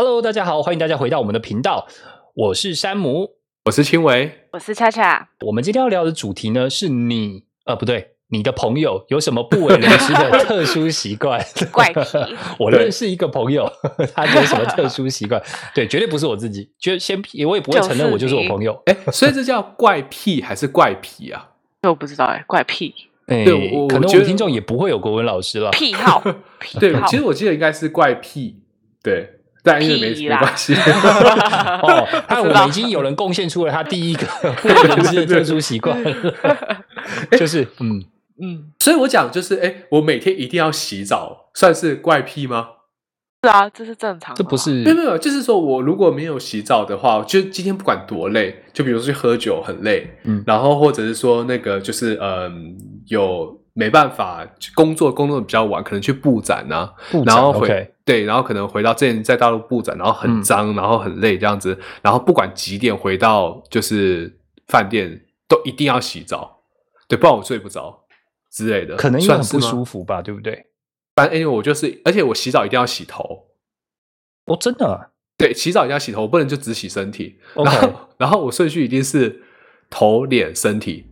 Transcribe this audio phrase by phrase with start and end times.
[0.00, 1.88] Hello，大家好，欢迎大家回到我们的频道，
[2.32, 3.30] 我是山姆，
[3.64, 5.30] 我是青维，我是恰恰。
[5.40, 11.44] 我们今天要聊的主题呢，是你呃不对，你的朋友有什么不为人知的 特殊习惯？
[11.72, 12.16] 怪癖。
[12.60, 13.68] 我认识一个朋友，
[14.14, 15.42] 他有什么特殊习惯？
[15.74, 18.80] 对，绝对不是我自己，就先我也不会承认我就是我朋友。
[18.86, 21.48] 哎，所以这叫怪癖还是怪癖啊？
[21.82, 22.94] 我不知道哎，怪癖。
[23.26, 25.72] 哎，可能我们听众也不会有国文老师了。
[25.72, 26.22] 癖好，
[26.78, 28.60] 对，其实我记得应该是怪癖，
[29.02, 29.34] 对。
[29.62, 30.74] 但因为没没关系
[31.82, 34.26] 哦，但我们已经有人贡献出了他第一个
[34.62, 36.02] 不人知的特殊习惯，
[37.32, 38.04] 就是嗯
[38.40, 42.68] 嗯，所以我讲就是哎，我每天一定要洗澡，算是怪癖吗？
[43.42, 53.56] 是啊，这是正常，这不是没有没有，就是说我如果没有洗澡的话，就今天不管多累，就比如说去喝酒很累，嗯，然后或者是说那个就是嗯有。
[53.74, 54.44] 没办法，
[54.74, 56.90] 工作工作比较晚，可能去布展呢，
[57.24, 66.62] 然后回对，然后可能回到之前在大陆布展，然后很脏，然后很累这样子，然后不管几点回到就是饭店，都一定要洗澡，
[67.06, 68.06] 对，不然我睡不着
[68.50, 70.64] 之类的，可能很不舒服吧，对不对？
[71.14, 73.48] 反正因为我就是，而且我洗澡一定要洗头，
[74.46, 79.42] 哦，真的，对，洗澡一定要洗头，我不能就只洗身体，然后然后我顺序一定是
[79.90, 81.04] 头、脸、身体。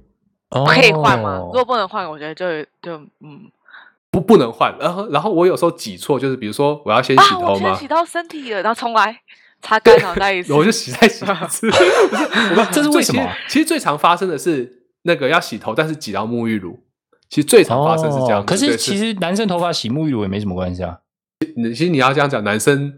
[0.49, 1.41] 可以换吗？
[1.47, 2.47] 如果不能换，我觉得就
[2.81, 3.51] 就嗯，
[4.17, 4.75] 不不能换。
[4.81, 7.75] 然后然后我有时候挤错，就是比如说我要先洗头吗？
[7.75, 9.15] 洗到身体了，然后重来
[9.61, 11.71] 擦干脑袋一次，我就洗再洗一次。
[12.73, 13.31] 这是为什么？
[13.47, 16.81] 其实最常发生的是那个要洗头，但是挤到沐浴乳。
[17.29, 18.43] 其实最常发生是这样。
[18.47, 20.99] 可是其实男生头发洗沐浴乳也没什么关系啊。
[21.57, 22.95] 其实你要这样讲，男生。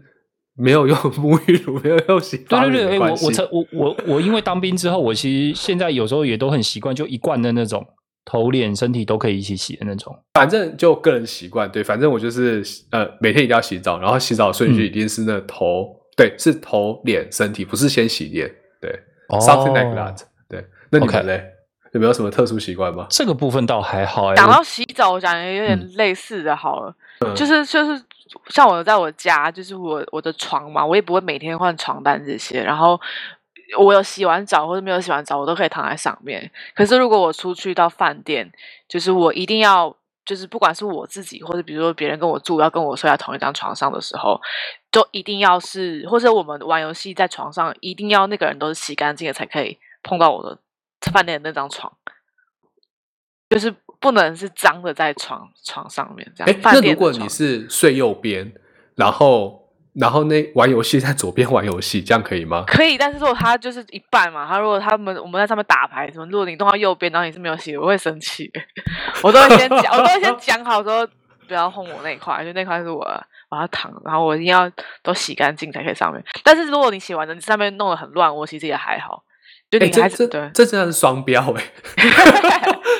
[0.61, 7.87] 没有用沐浴乳，没有用洗对对对，哎，我我我我我因为当兵之后，我其实现在有时候也都很习惯，就一罐的那种
[8.29, 10.15] 头脸身体都可以一起洗的那种。
[10.35, 18.47] 反正就个人习惯，对，反正我就是呃每天一定要洗澡，然后洗澡顺序一定是那头，对，是头脸身体，不是先洗脸，
[18.79, 18.99] 对
[19.39, 20.63] ，something like that，对。
[20.91, 21.43] 那你们嘞，
[21.93, 23.07] 有没有什么特殊习惯吗？
[23.09, 24.35] 这个部分倒还好。
[24.35, 26.95] 讲到洗澡，我讲有点类似的，好了，
[27.35, 28.03] 就是就是。
[28.49, 32.61] 像我在我家，就是我我的床嘛，我也不会每天换床单这些。
[32.61, 32.99] 然后
[33.77, 36.49] 我有洗完澡或者没有洗完澡，我都可以躺在上面。
[36.73, 38.51] 可是如果我出去到饭店，
[38.87, 44.39] 就是我一定要，就是不管是我自己或者比如说别人跟我住，要跟我睡在同一张床上的时候，
[44.91, 50.57] 都一定要是，或者我们玩游戏在床上，一定要那个人都是洗干净的才可以碰到我的
[51.11, 51.91] 饭店的那张床，
[53.49, 53.75] 就是。
[54.01, 56.59] 不能是脏的在床床上面这样。
[56.63, 58.49] 那如果你是睡右边，
[58.95, 59.58] 然后
[59.93, 62.63] 然后那玩游戏在左边玩游戏，这样可以吗？
[62.67, 68.49] 可以，但是如果他就是一半嘛，他如果他们我们在上面打牌什么，如果你动到右边，然后你是没有洗，我会生气。
[69.23, 71.07] 我都会先讲，我都会先讲好说
[71.47, 72.99] 不要碰我那一块，就那块是我
[73.49, 76.23] 我要躺，然后我一定要都洗干净才可以上面。
[76.43, 79.23] 但是如果你洗完了，你上面弄得很乱，我其实也还好。
[79.71, 81.63] 就你这这这真的是双标哎。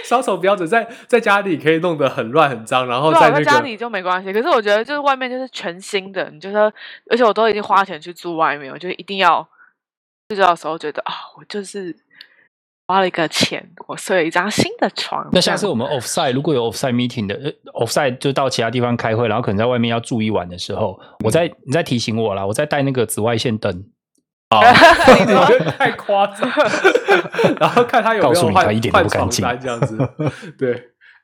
[0.03, 4.33] 双手标准在在家里可以弄得很乱很脏，然后在家里就没关系。
[4.33, 6.71] 可是我觉得就是外面就是全新的，你就说，
[7.11, 9.47] 而且我都已经花钱去住外面，我就一定要
[10.29, 11.95] 睡觉的时候觉得啊，我就是
[12.87, 15.27] 花了一个钱，我睡了一张新的床。
[15.31, 23.85] 那下次我们 offsite 如果有 offsite meeting 的 offsite 就到其他地方开会，然后可能在外面要住一晚的时候，我再你再提醒我啦，我再带那个紫外线灯。
[24.55, 24.61] 啊，
[25.77, 26.49] 太夸张！
[27.59, 29.95] 然后看他有没有换换床单这样子，
[30.57, 30.75] 对，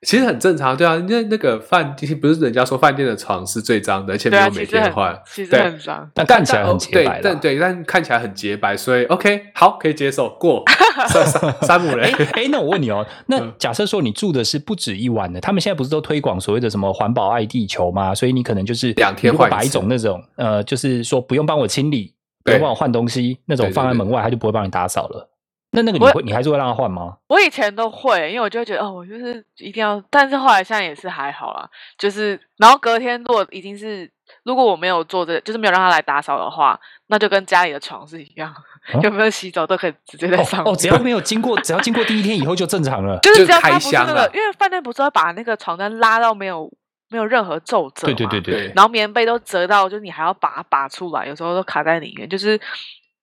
[0.04, 10.64] 其实很正常，对啊，因为那个饭店不是人家说饭店的床是最脏的，而且没有每天换，其实很脏，但看起来很洁白，但对，但看起来很洁白，所以 OK，好，可以接受过。
[11.10, 11.26] 三
[11.62, 12.10] 三五人。
[12.34, 18.14] 哎，那我问你哦，那假设说你住的是不止一晚的，他们现在不是都推广所谓的什么环保爱地球吗？
[18.14, 22.14] 所以你可能就是两天换把一种那种呃，就是说不用帮我清理。
[22.46, 25.32] 不用帮我换东西，那种放在门外，他就不会帮你打扫了。
[25.72, 27.18] 那那个你会，你还是会让他换吗？
[27.28, 30.02] 我以前都会，因为我就会觉得哦，我就是一定要。
[30.10, 31.68] 但是后来现在也是还好啦，
[31.98, 34.10] 就是然后隔天如果已经是
[34.44, 38.54] 如果我没有做这，就是没有让他来打扫的话，那就跟家里的床是一样，
[39.02, 40.72] 有没有洗澡都可以直接在上面。
[40.72, 43.18] 哦，只要没有经过，只要经过第一天以后就正常了。
[43.24, 46.72] 就是只要他不是那个，因为饭店不是会把那个床单拉到没有。
[47.10, 52.28] 没有任何皱褶，对对对对，然后棉被都折到，就是你还要把它拔出来，有时候都卡在里面。
[52.28, 52.60] 就是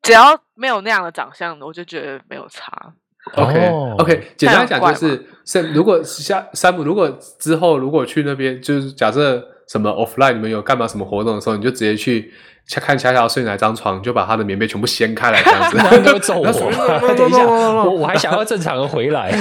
[0.02, 2.94] 只要没有那样的长相的，我就觉得没有差。
[3.36, 7.08] OK OK，简单讲就是，是如果下山姆，如果
[7.38, 12.30] 之后如果去那边，就是假设什么 offline，你们有干嘛什么活动的时候，你就直接去
[12.78, 16.44] 看恰恰睡哪张床，就把他的棉被全部掀开来这样子，他都会揍我。
[17.16, 19.32] 等 一下，我我还想要正常的回来，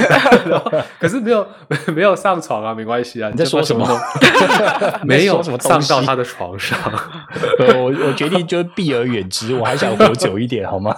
[1.00, 1.46] 可是没有
[1.94, 3.30] 没有上床啊，没关系啊。
[3.30, 3.86] 你在说什么？
[5.04, 6.80] 没有上到他的床上。
[7.76, 10.96] 我我决定就避而远之，我还想活久一点，好吗？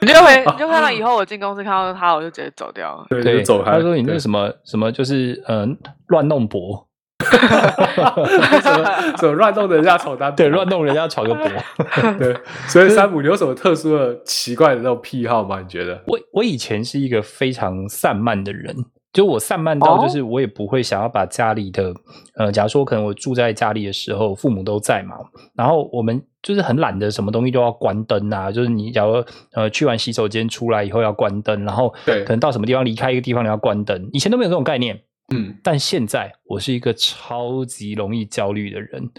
[0.00, 3.06] 你就会你就看到以后我进公司看到他，我就直接走掉了。
[3.10, 3.72] 对，走开。
[3.72, 5.76] 他说你那个什么什么就是嗯
[6.06, 6.87] 乱弄脖。
[8.62, 10.34] 怎么怎么乱弄人家床单？
[10.34, 11.44] 对，乱弄人家床的脖。
[12.18, 12.36] 对，
[12.68, 15.60] 所以山姆，你有什么特殊的、奇怪的那种癖好吗？
[15.60, 16.00] 你觉得？
[16.06, 18.74] 我我以前是一个非常散漫的人，
[19.12, 21.92] 就我散漫到就是我也不会想要把家里的
[22.36, 25.16] 呃，假如说可能我住在家里的时候，父母都在嘛，
[25.56, 28.52] 然后我们就是很懒得，什么东西都要关灯啊。
[28.52, 29.22] 就是你假如
[29.54, 35.00] 呃去完洗手间出来以后要关灯，然后对，可能到什么地方离开一个地方你要关灯，以前都没有这种概念。
[35.32, 39.10] 嗯，但现在我是一个超级容易焦虑的人。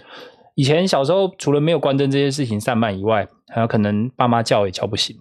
[0.56, 5.16] 以前小时候除了没有关灯这件事情散漫以外，还有可能爸妈叫也叫不醒，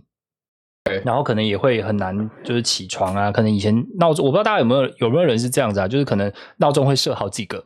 [0.84, 3.32] 对，然后可能也会很难就是起床啊。
[3.32, 5.88] 可能以前闹钟，我不知道大家有没有有没有人是这样子啊？
[5.88, 7.64] 就是可能闹钟会设好几个，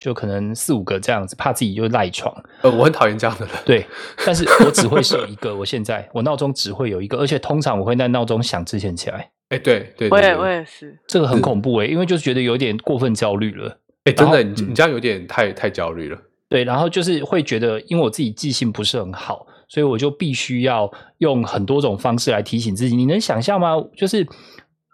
[0.00, 2.34] 就可能四五个这样子，怕自己就赖床。
[2.62, 3.54] 呃，我很讨厌这样的人。
[3.64, 3.86] 对，
[4.26, 5.54] 但是我只会设一个。
[5.56, 9.30] 我现在我闹钟只会有一个，而且通常我会在闹钟响之前起来。
[9.50, 13.78] 哎，对对，我也我也是，这个很恐怖哎，因为就是觉得有点过分焦虑了。
[14.04, 16.18] 哎，真的，你你这样有点太太焦虑了。
[16.48, 22.96] 对，然后就是会觉得，因为我自己记性不是很好，所以我就必须要用很多种方式来提醒自己。
[22.96, 23.74] 你能想象吗？
[23.96, 24.26] 就是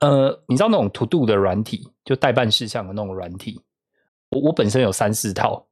[0.00, 3.60] 呃，你知道那种 To Do 的软体，就代办事项的那种软体，
[4.30, 5.66] 我我本身有三四套，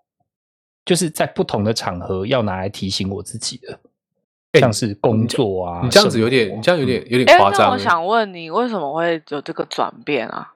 [0.84, 3.80] 就是在不同的场合要拿来提醒我自己的。
[4.60, 7.68] 像是工作啊，你这样子有点，你这样有点有点夸张。
[7.68, 10.50] 那我想问你，为什么会有这个转变啊？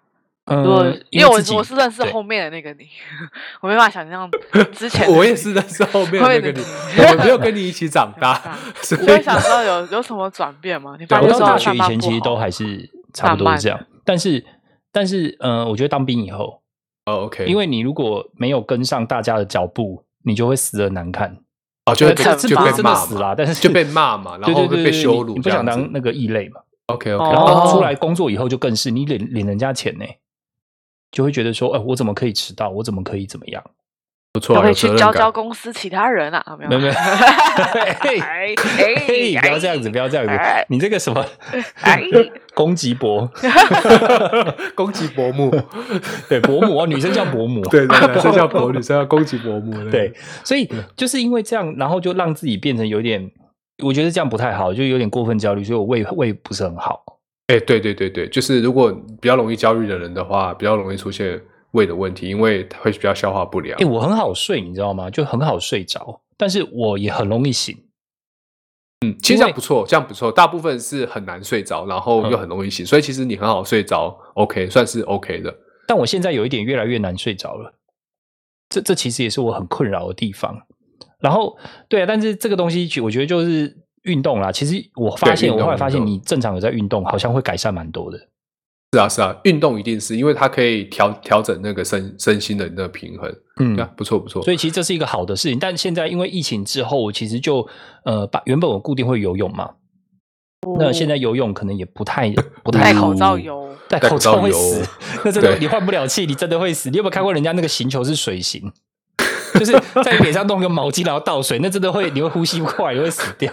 [0.51, 2.87] 嗯，因为我我是认识后面的那个你，
[3.61, 4.27] 我没办法想象
[4.73, 5.07] 之前。
[5.15, 6.61] 我也是认识后面那个你，
[6.97, 10.97] 我没有跟你一起长大，所以想知道有有什么转变吗？
[10.99, 14.43] 你发现大学以前其实都还是差不多是这样，但是
[14.91, 16.63] 但是嗯，我觉得当兵以后，
[17.05, 21.37] 哦，OK，因为你如果没有跟上大家的脚步，你就会死的难看。
[21.91, 22.07] 哦，就
[22.49, 30.05] 就被真的死了，但是就被骂嘛， 然后被羞辱，你不想当那个异类嘛？OK OK，然后出来工作以后就更是，你领领人家钱呢，
[31.11, 32.69] 就会觉得说，哎，我怎么可以迟到？
[32.71, 33.63] 我怎么可以怎么样？
[34.39, 36.79] 不错，可以去教教公司其他人啊，没有？
[36.81, 38.55] 没有， 哎
[39.41, 40.33] 不要这样子，不要这样子，
[40.69, 41.25] 你这个什么？
[42.55, 43.31] 攻击伯，
[44.75, 45.53] 攻击伯母，
[46.29, 50.13] 对伯母啊，女生叫伯母，对，男生叫伯，女生叫攻击伯母，对，
[50.45, 53.31] 所以就是因为这样，然后就让自己变成有点，
[53.85, 57.03] 我觉得这样不太好，就有点过分焦虑，所以我胃胃不是很好。
[57.49, 61.41] 哎，对对对对，就是如果比较容易焦虑的人的话，比较容易出现。
[61.73, 63.79] 胃的问题，因为会比较消化不良。
[63.81, 65.11] 哎，我很好睡，你知道吗？
[65.11, 67.77] 就很好睡着，但是我也很容易醒。
[69.05, 70.33] 嗯，其实这样不错，这样不错。
[70.33, 75.55] 大部分是很难睡着，然后又很容易醒，所以其实你很好睡着，OK，算是 OK 的。
[75.87, 77.75] 但我现在有一点越来越难睡着了，
[78.69, 80.63] 这这其实也是我很困扰的地方。
[81.21, 81.57] 然后，
[81.89, 84.51] 对啊，但是这个东西，我觉得就是运动啦。
[84.51, 88.19] 其实我发现，我后来发现，你正常有在运动，好像会改善蛮多的。
[88.93, 93.31] 是啊是啊，运动一定是因为它可以调调整那个身身心的那个平衡，
[93.61, 94.43] 嗯，不错不错。
[94.43, 95.59] 所以其实这是一个好的事情。
[95.59, 97.69] 但现在因为疫情之后，其实就
[98.05, 99.73] 呃，把原本我固定会游泳嘛，
[100.79, 102.31] 那现在游泳可能也不太
[102.65, 104.83] 不太戴口罩游，戴口罩会死。
[105.23, 106.89] 那真的你换不了气，你真的会死。
[106.89, 108.73] 你有没有看过人家那个行球是水行，
[109.61, 113.53] 就是在脸上弄个毛巾然后倒水，那真的会你会呼吸不快，你会死掉。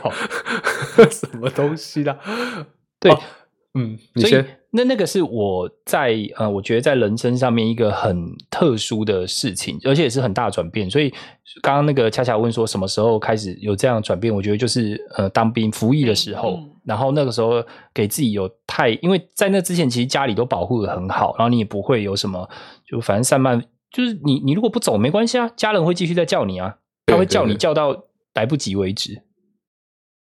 [1.12, 2.18] 什么东西啦？
[3.02, 3.12] 对。
[3.78, 4.46] 嗯，所以
[4.76, 10.92] 那那个是我在呃，我觉得在人生上面一个很特殊的事情，而且也是很大转变。
[10.92, 11.10] 所以
[11.62, 17.64] 刚刚那个恰恰问说什么时候开始有这样转变，我觉得就是呃当兵服役的时候，然后那个时候
[17.94, 22.50] 给自己有太，因为在那之前其实家里都保护的很好，然后你也不会有什么，
[22.86, 23.60] 就反正散漫，
[23.92, 27.96] 就是你你如果不走没关系啊，家人会继续再叫你啊，他会叫你叫到
[28.34, 29.22] 来不及为止。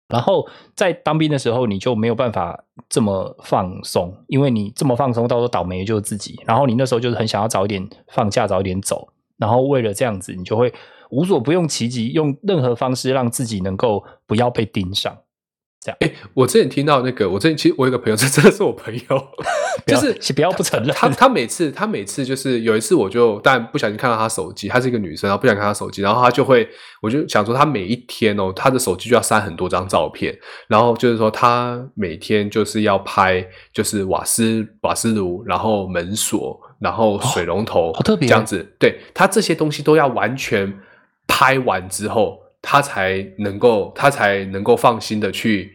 [0.08, 6.38] 然后在当兵的时候，你就没有办法这么放松，因为你这么放松，到时候倒霉的就是自己。
[6.46, 9.08] 然后你那时候就是很想要早一点放假，早一点走。
[9.36, 10.72] 然后为了这样子，你就会
[11.10, 15.16] 无所不用其极，用任何方式让自己能够不要被盯上。
[16.00, 19.28] 哎，我之前听到那个，我之前其实我有个朋友，这真的是我朋友，
[19.87, 20.95] 就是不要不承认。
[20.95, 26.69] 他他每次他每次就是有一次，我就但不小心看到他手机，她是一个女生，然后不想看他手机，然后他就会，
[27.00, 30.37] 我就想说，他每一天哦，他的手机就要删很多张照片，
[30.69, 36.61] 然后就是说他每天就是要拍，就是瓦斯瓦斯炉，然后门锁。
[36.78, 38.76] 然后水龙头，好特别这样子。
[38.78, 40.71] 对他这些东西都要完全
[41.26, 45.73] 拍完之后，他才能够他才能够放心的去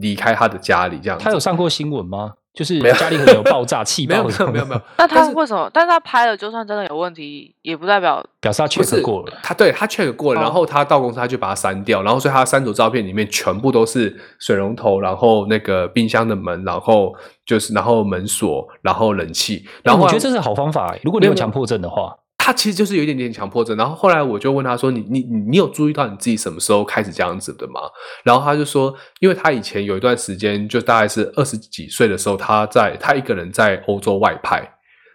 [0.00, 0.98] 离开他的家里。
[1.02, 2.34] 这样，他有上过新闻吗？
[2.54, 5.68] 就是没有家里可能有爆炸、气爆， 没有没有没有没有， 那但是他为什么？
[5.74, 9.32] 但是他拍了，就算真的有问题，也不代表表示他不是 check 过了。
[9.42, 23.76] 他对他 check 过了，哦然后他到公司他就把它删掉，然后所以他删除照片里面全部都是水龙头，然后那个冰箱的门，然后就是然后门锁，然后冷气，然后我觉得这是好方法欸，如果你有强迫症的话，他其实就是有一点点强迫症。
[23.76, 25.18] 然后后来我就问他说：“你你
[25.50, 27.80] 你有注意到你自己什么时候开始这样子的吗？”
[28.22, 34.62] 然后他就说：“因为他以前有一段时间，就大概是二十几岁的时候，他在他一个人在欧洲外派，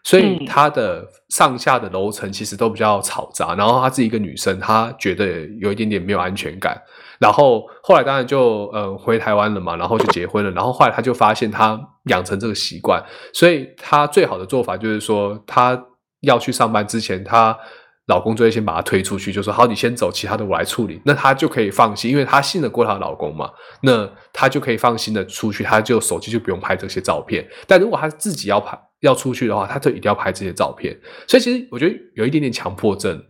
[0.03, 3.55] 所以他的上下的楼层其实都比较嘈杂。
[3.55, 6.77] 然后他自己一个女生，她觉得有一点点没有安全感。
[7.17, 10.51] 然后后来当然就呃回台湾了嘛，然后就结婚了。
[10.51, 15.81] 然后后来他就发现他养成这个习惯，所以他最好的做法就是说，他
[16.21, 17.57] 要去上班之前，她
[18.07, 20.99] 老公就会先把她推出去，就说好，你先走，其他的我来处理。
[21.05, 23.49] 那她就可以放心，因为她信得过她老公嘛，
[23.83, 27.47] 那她就可以放心的出去，她就手机就不用拍这些照片。
[27.67, 30.99] 但如果她自己要拍要出去的话，她就一定要拍这些照片。
[31.27, 33.23] 所以其实我觉得有一点点强迫症，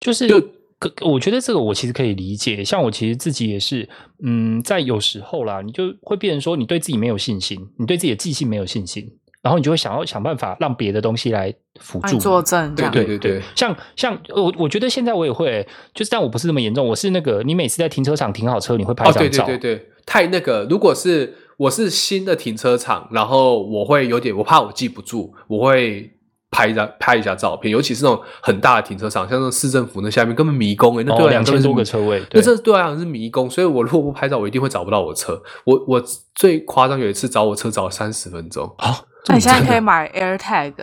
[0.00, 0.40] 就是就
[0.78, 3.88] 可我觉得这个我其实可以理解，像我其实自己也是，
[4.24, 9.08] 嗯，在有时候啦，你就会变成说你对自己没有信心，你对自己的记性没有信心，
[9.42, 12.74] 然后你就会想要想办法让别的东西来辅助作证。
[12.76, 12.92] 这样。
[12.92, 26.10] 对对对像像我我觉得现在我也会，就是但我不是那么严重，我是那个你每次在停车场停好车，你会拍张照，对对对，太那个，如果是我是新的停车场，然后我会有点，我怕我记不住，我会
[26.50, 35.40] 拍一张拍一下照片，尤其是那种很大的停车场，像那种市政府那下面根本迷宫哎、那对两千多个车位，那对，这对我来讲是迷宫，所以我如果不拍照，我一定会找不到我的车。
[35.64, 36.02] 我我
[36.34, 40.74] 最夸张有一次找我车找了三十分钟，好，那你现在可以买 AirTag，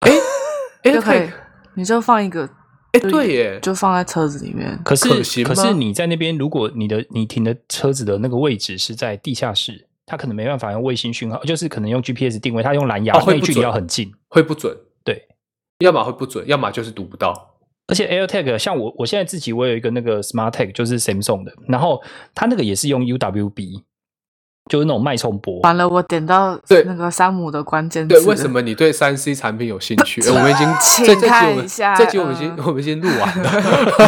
[0.00, 0.10] 哎
[0.82, 1.32] 哎就可以太，
[1.74, 2.48] 你就放一个，
[2.92, 4.78] 哎就对耶，就放在车子里面。
[4.84, 5.08] 可是
[5.44, 14.12] 可是你在那边，如果你的你停的车子的那个位置是在地下室，它可能没办法用卫星讯号，就是可能用 GPS 定位，它用蓝牙，那距离要很近。
[14.28, 15.28] 会不准，对，
[15.78, 17.54] 要么会不准，要么就是读不到。
[17.86, 22.02] 而且 AirTag 像我我现在自己我有一个那个 Smart Tag，就是 Samsung 的，然后
[22.34, 23.82] 它那个也是用 UWB，
[24.68, 25.60] 就是那种脉冲波。
[25.62, 28.48] 完了，我点到对那个山姆的关键对，为什？
[28.48, 30.20] 么你对三 C 产品有兴趣？
[30.22, 33.50] 呃我们已经 请这这集我们这集我们已经呃我们已经录完了，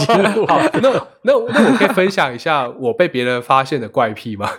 [0.00, 0.60] 已经录好。
[0.74, 4.50] 那那那我可以分享一下我被别人发现的怪癖吗？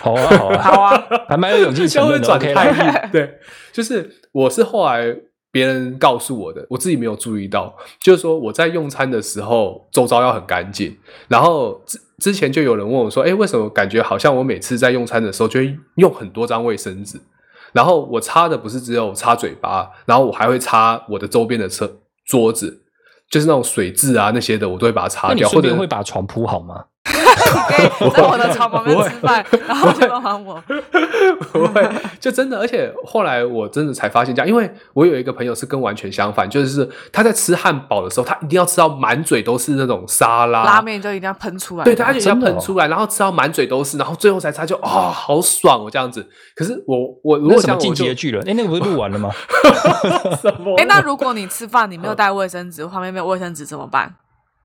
[0.00, 2.54] 好啊好啊，好啊，还蛮有勇气这样会承认的。
[2.54, 3.10] 转硬。
[3.12, 3.38] 对，
[3.72, 5.16] 就是我是后来
[5.52, 10.96] 别人告诉我的，我自己没有注意到，就是说我在用餐的时候周遭要很干净。
[11.28, 17.20] 然后之之前就有人问我说：“哎，为什么感觉好像我每次在用餐的时候就会用很多张卫生纸？
[17.72, 22.82] 然后我擦的不是只有擦嘴巴，然后我还会擦我的周边的车桌子。”
[23.30, 26.86] 就是那种水渍啊那些的，我都会把它擦掉，或者会把床铺好吗？
[27.68, 30.62] 可以在我的床旁边吃饭，然后就帮忙我。
[31.52, 41.84] 不会，就真的，而且后来我真的才发现这样，因为我有一个朋友是跟完全相反，就是他在吃汉堡的时候，他一定要吃到满嘴都是那种沙拉拉，面就一定要喷出来。
[41.84, 46.26] 对，他就一定要喷出来，然后吃到满嘴都是，然后最后才擦就啊、好爽哦这样子。
[46.54, 48.42] 可是我我如果什么进果这样我就击的巨人？
[48.48, 49.30] 哎，那个不是录 完了吗？
[50.40, 54.14] 什么哎，那如果你吃饭你没有带卫生纸，旁边没有卫生纸怎么办？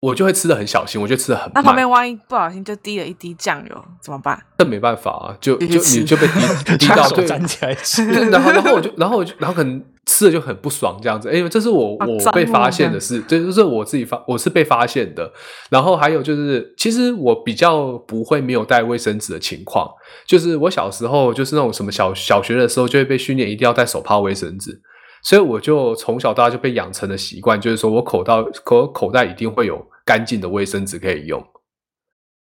[0.02, 4.40] 我就会吃的很小心，我就吃的很那旁，边万一不小心就滴了一滴酱油怎么办？
[4.58, 8.06] 这没办法啊，就就你就被滴 滴到就，站起来吃。
[8.06, 15.32] 然后然后我就然后我就然后可能吃的就很不爽这样子，因为这是我我被发现的事，这就是我自己发我是被发现的。
[15.70, 19.90] 然后还有就是，其实我比较不会没有带卫生纸的情况，
[20.28, 24.82] 就是我小时候就是那种什么小小学的时候就会被训练一定要带手帕卫生纸。
[25.26, 31.44] 所以我就从小到大就被养成了习惯，就是说我口袋口口袋一定会有干净的卫生纸可以用。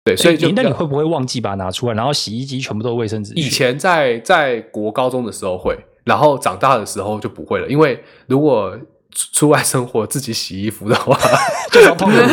[0.02, 3.32] 对，所以那你会不会忘记把它拿出来，然后洗衣机全部都是卫生纸？
[3.34, 8.76] 以前在在国高中的时候会，然后长大的时候就不会了，因为如果
[9.14, 11.16] 出出外生活自己洗衣服的话，
[11.70, 12.26] 就是要碰人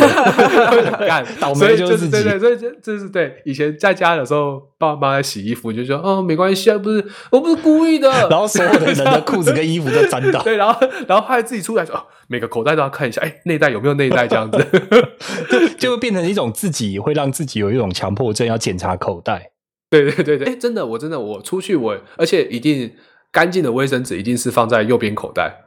[1.06, 3.40] 干倒霉就是自己对对，所以这这是对。
[3.44, 10.42] 以前在家的时候，爸妈在洗衣服，你就说哦没关系啊，不是我不是故意的， 然后所有的人的裤子跟衣服都沾到。
[10.44, 14.66] 对，然后然后后来自己出来说哦，每个口袋都要看一下，哎，内袋有没有内袋这样子。
[15.78, 19.50] 就会变成一种自己会让自己有一种强迫症，要检查口袋。
[19.90, 22.92] 对对对对，哎，真的，我真的我出去我，而且一定
[23.30, 25.64] 干净的卫生纸一定是放在右边口袋，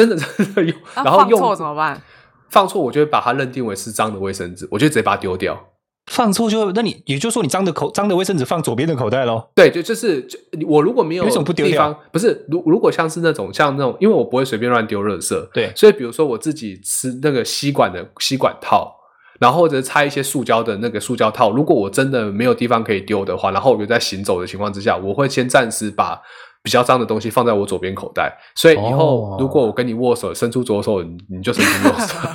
[0.00, 2.02] 真的真的有，然后用放错怎么办？
[2.48, 5.66] 放错，我就会把它认定为是脏的卫生纸，我就直接把它丢掉。
[6.10, 9.48] 放错就那你也就是说你脏的口脏的卫生纸放左边的口袋喽？
[9.54, 18.92] 对，就就是就我如果没有为什么不丢掉地方，不是如如果像是那种像那种，因为我不会随便乱丢垃圾，对所以比如说我自己吃那个吸管的吸管套，
[19.38, 26.20] 然后或者是拆一些塑胶的那个塑胶套，如果我真的没有地方可以丢的话，然后我就在行走的情况之下，我会先暂时把
[26.62, 32.14] 比较脏的东西放在我左边口袋，所以以后哦如果我跟你握手，伸出左手，你你就伸出右手。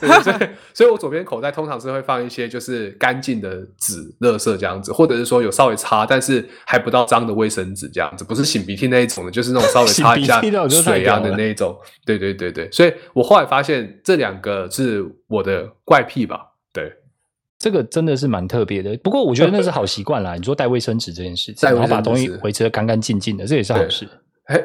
[0.00, 0.36] 对所以，
[0.74, 11.78] 所以我左边口袋通常是会放一些就是干净的纸、垃圾这样子，或者是说有稍微擦，但是还不到脏的卫生纸这样子，不是擤鼻涕那一种的，就是那种稍微 擦一下水啊的那一种。
[12.04, 16.48] 对对对对，所以我后来发现这两个是我的怪癖吧。
[17.62, 18.96] 对，这个真的是蛮特别的。
[18.98, 20.34] 不过我觉得那是好习惯啦。
[20.36, 24.08] 你说带卫生纸这件事情，然后把东西维持的干干净净的，这也是好事。
[24.46, 24.60] 哎，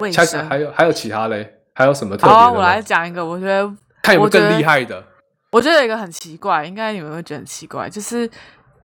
[0.49, 2.51] 还有还有其他嘞，还有什么特别好啊？
[2.51, 5.03] 我来讲一个，我觉得看有没有更厉害的。
[5.51, 8.29] 我觉得有一个很奇怪，应该你们会觉得很奇怪，就是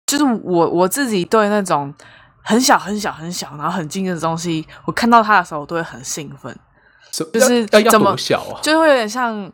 [0.07, 1.93] 就是我我自己对那种
[2.43, 6.53] 很小很小很小，然后很近的东西，我看到它的时候，我都会很兴奋，
[7.31, 8.59] 就是怎么小啊？
[8.61, 9.49] 就会有点像，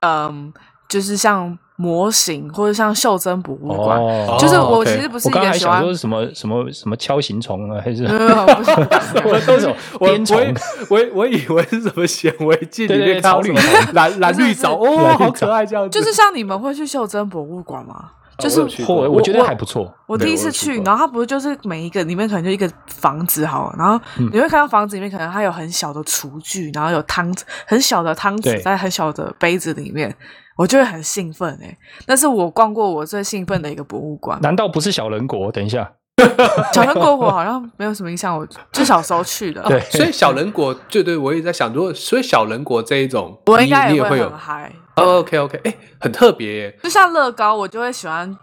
[0.00, 0.52] 嗯，
[0.88, 3.98] 就是像模型或者像袖珍博物馆。
[4.00, 8.04] 哦就是我其实不是我刚才一个喜欢，想说是什么什么什么锹形虫啊，还是
[9.24, 9.66] 我都是
[10.00, 10.54] 我我以
[10.88, 15.90] 我以我以为是什么显微镜里对对面看到什么草履蓝蓝绿藻，蓝哦，好可爱这样子。
[15.90, 18.10] 就是像你们会去袖珍博物馆吗？
[18.38, 19.92] 就是我我觉得还不错。
[20.06, 27.34] 我第一次去，然后它不是就是每一个里面可能就一个房子好了，然后嗯你会看到房子里面可能它有很小的厨具，然后有汤
[27.66, 30.14] 很小的汤对匙在很小的杯子里面，
[30.56, 31.76] 我就会很兴奋哎、
[32.06, 34.38] 那是我逛过我最兴奋的一个博物馆。
[34.42, 35.50] 难道不是小人国？
[35.50, 35.90] 等一下，
[36.72, 44.72] 小人国我好像没有什么印象，我就小时候去的，对所以小人国，对对，我也在想，如果所以小人国这一种，我你应该也会很嗨。
[44.96, 48.36] 哦，OK OK，哎，很特别耶，就像乐高，我就会喜欢，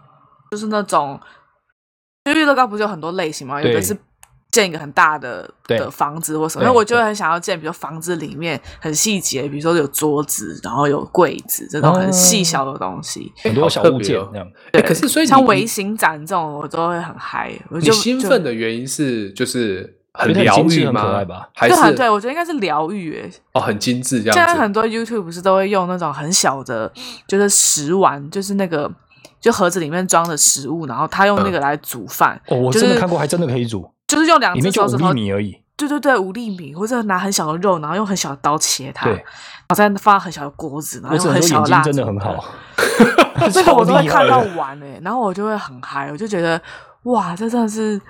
[0.50, 1.20] 就是那种，
[2.24, 3.96] 因为乐高不是有很多类型嘛，有对的是
[4.52, 13.32] 建一个很大的的房子或什么，对那我就会很想要建，比如房子里面很细节，比如说有桌子，然后有柜子这种很细哦小的东西。
[13.42, 14.52] 很多小物件好特别哦这样。
[14.74, 17.52] 哎，可是所以像微型展这种，我都会很嗨。
[17.68, 21.02] 我你兴奋的原因是就是很疗愈吗？
[21.02, 23.30] 可爱吧还是很对，我觉得应该是疗愈诶。
[23.52, 24.54] 哦很精致这样现在？
[24.54, 26.90] 很多 YouTube 不是都会用那种很小的，
[27.26, 28.90] 就是食丸，就是那个
[29.40, 32.40] 就盒子里面装的食物，然后他用那个来煮饭。
[32.46, 35.60] 哦，我就是真的看过，还真的可以煮，就是用两里面就五只手指头米而已。
[35.76, 39.24] 对对对，五粒米，或者拿很小的肉，然后用很小的刀切它，对然
[39.70, 41.82] 后再放很小的锅子，然后用很小的辣。
[41.82, 42.44] 真的很好，
[43.52, 46.60] 这个我都会看到的完诶、然后我就会很嗨，我就觉得
[47.02, 48.00] 哇，这真的是，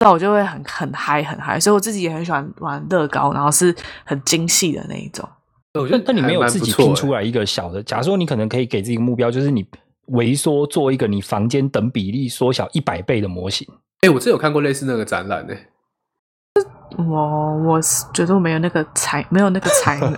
[0.00, 5.28] 那我就会很很嗨很嗨，所以我自己也很喜欢玩乐高，然后是很精细的那一种。
[5.74, 7.82] 我觉得那那你没有自己拼出来一个小的？
[7.82, 9.66] 假如说你可能可以给自己一个目标，就是你
[10.06, 13.66] 微缩做一个你房间等比例缩小一百倍的模型。
[14.00, 15.54] 哎，我真有看过类似那个展览呢。
[16.96, 20.16] 我我是觉得我没有那个才没有那个才能，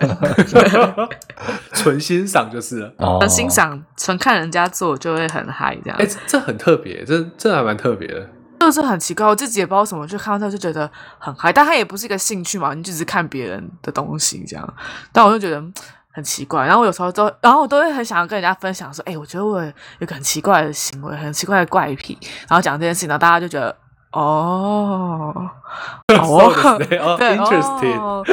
[1.75, 2.95] 纯欣赏就是了。
[2.99, 6.07] 哦纯欣赏纯看人家做就会很嗨这样哎、。
[6.27, 8.29] 这很特别，这这还蛮特别的。
[8.60, 14.74] 这个是很奇怪，我自己也不知道什么，就看到它就觉得很嗨，但它也不是一个兴趣嘛，你就只是看别人的东西这样，
[15.12, 15.74] 但我就觉得嗯
[16.12, 19.64] 很奇怪，然后我有时候都，然后我都会很想要跟人家分享说，哎、我觉得我
[20.00, 23.76] 有个很奇怪的行为，很奇怪的怪癖，然后讲这件事情，然后大家就觉得。
[24.16, 25.34] 哦，
[26.08, 28.24] 哦そう ですね哦对 interesting 哦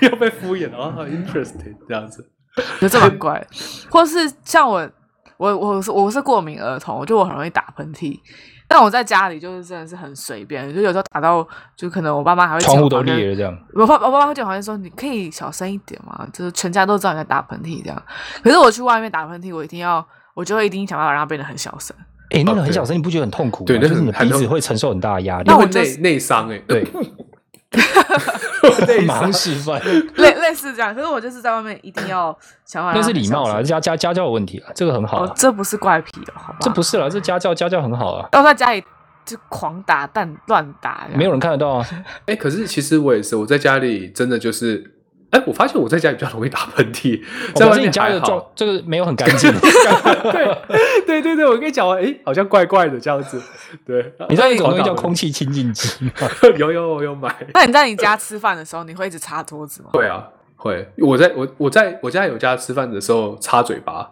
[0.00, 2.26] 又 被敷衍了哦，interesting 这样子。
[2.56, 3.46] 觉得这蛮怪的，
[3.90, 4.90] 或是像我，
[5.36, 8.18] 我我是我是过敏儿童，就我很容易打喷嚏。
[8.67, 13.55] 但我在家里就是真的是很随便，就有时候打到，就可能我爸妈还会窗户都裂了这样。
[13.73, 18.03] 我爸我爸妈会就好像说你可以小声一点嘛，就是全家都知道你在打喷嚏这样。
[18.43, 21.95] 可是我去外面打喷嚏，我一定要，我就会一定想办法让它变得很小声。
[22.29, 23.67] 哎、那个很小声，你不觉得很痛苦吗？
[23.67, 25.55] 对就是你的鼻子会承受很大的压力那。
[25.55, 26.83] 会那我就是内内伤哎，对，
[28.87, 29.81] 内 马上伤示范，
[30.15, 32.99] 类类似这样，可是我就是在外面一定要想办法。
[32.99, 33.61] 那是礼貌啦，。
[33.61, 36.59] 家家家教的问题啊，这个很好啊，，哦这不是怪癖哦，好吧？
[36.61, 38.83] 这不是啦，这家教家教很好啊，要在家里
[39.25, 41.85] 就狂打蛋乱打，没有人看得到啊。
[42.25, 44.93] 哎、可是其实我也是，我在家里真的就是，
[45.33, 47.19] 哎、我发现我在家里比较容易打喷嚏，
[47.55, 48.45] 在外面我是你家还好的状。
[48.55, 49.51] 这个没有很干净，
[50.31, 53.41] 对对对对，我跟你讲完，哎、好像怪怪的这样子。
[53.83, 56.11] 对，你知道有一种东西叫空气清净机吗？
[56.57, 57.35] 有有我有买。
[57.55, 59.89] 那你在你家吃饭的时候，你会一直擦桌子吗？
[59.93, 60.87] 会啊，会。
[60.99, 64.07] 我在我我在我家有家吃饭的时候擦嘴巴，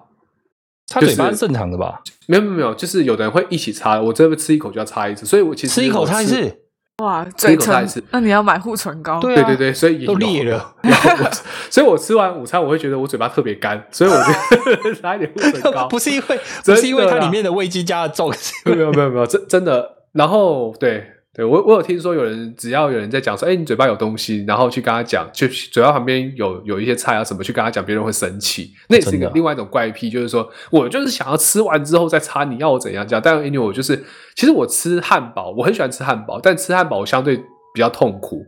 [0.87, 2.01] 擦嘴巴是正常的吧？
[2.25, 6.57] 没有没有没有，就是有的人会一起擦，我这边吃一口就要擦一次，所以我其实吃一口擦一次，
[6.97, 9.19] 哇，嘴唇那你要买护唇膏。
[9.19, 10.75] 对啊对对对，所以也都裂了。
[10.83, 11.31] 然后我，
[11.69, 15.87] 所以我吃完午餐，我会觉得我嘴巴特别干，所以我就 拿一点护唇膏。
[15.89, 18.31] 不是因为不是因为它里面的味精加的重，
[18.65, 19.97] 没有没有没有，真真的。
[20.13, 28.73] 然后对对，我我有听说有人只要有人在讲说，哎，你嘴巴有东西，然后去跟他讲，就嘴巴旁边有有一些菜啊什么，去跟他讲，别人会生气。
[28.89, 33.21] 那也是一个另外一种怪癖，就是说我就是想要吃完之后再擦，你要我怎样这样。
[33.23, 34.03] 但因为我就是，
[34.35, 38.45] 其实我吃汉堡，我很喜欢吃汉堡，但吃汉堡我相对比较痛苦。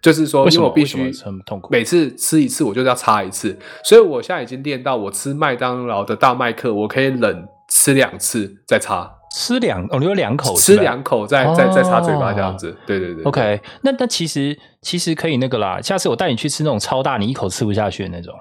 [0.00, 1.12] 就是说，因为我必须
[1.46, 9.08] 痛苦每次吃一次我就要擦一次，所以我现在已经练到我吃麦当劳的大麦克，我可以冷吃两次再擦。
[9.34, 13.24] 吃两哦，你有两口吃两口再再再擦嘴巴这样哦子，对对对。
[13.24, 18.34] OK，那那其实其实可以那个啦，下次我带你去吃那种超大，你一口吃不下去的那种，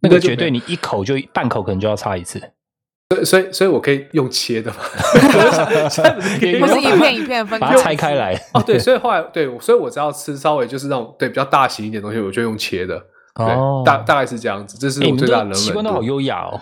[0.00, 2.40] 那个绝对你一口就半口可能就要擦一次。
[3.10, 4.76] 所以所以所以我可以用切的嘛？
[6.60, 7.78] 不是一片一片分开把它。
[7.82, 8.34] 拆开来。
[8.52, 12.98] 哦，对，所以后来对，所以我只要吃稍微就是那种对比较大型一点的东西，我就用切的。
[13.34, 16.02] 对，哦大大概是这样子，这是我最大的能力习惯都好。
[16.02, 16.60] 优雅哦。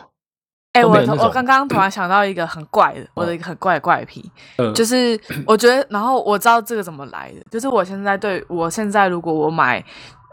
[0.76, 9.82] 哎、我我刚刚突然想到一个很怪的，我的一个很怪的怪癖，嗯就是我觉得，然后我知道这个怎么来的，就是我现在对我现在如果我买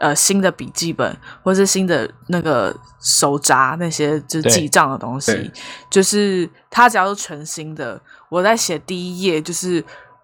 [0.00, 5.50] 呃新的笔记本或是新的那个手札那些就是记账的东西，
[5.88, 9.82] 就是它只要是全新的，我在写第一页就是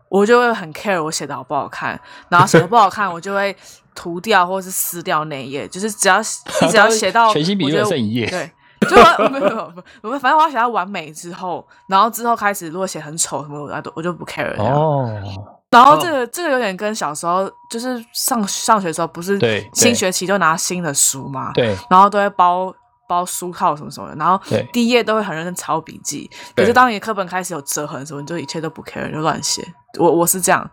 [0.09, 3.57] 我就会很 care 我写的好不好看，然后写的不好看我就会
[3.95, 6.19] 涂掉或是撕掉那一页，就是只要
[6.61, 8.51] 你只要写到全新笔记本剩一页对。
[8.91, 9.73] 就我没有没有，
[10.03, 14.65] 我反正我要写到完美之后，然后之后开始如果写很丑什么，我都我就不 care 了。
[14.65, 15.23] 哦，
[15.71, 19.39] 然后这个、这个有点跟小时候就是上上学的时候，不是
[19.73, 22.75] 新学期就拿新的书嘛，对，然后都会包
[23.09, 24.41] 包书套什么什么的，然后
[24.73, 26.31] 第一页都会很认真抄笔记。
[26.57, 29.63] 可是当你的课本开始有折痕的时候，你就一切都不 care，就乱写。
[29.99, 30.69] 我我是这样，